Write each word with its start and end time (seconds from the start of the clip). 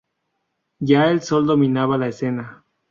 Ya 0.79 1.11
el 1.11 1.21
sol 1.21 1.45
dominaba 1.45 1.95
la 1.99 2.07
escena. 2.07 2.63